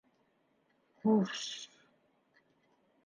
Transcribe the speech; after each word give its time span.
Хуш... 0.99 1.39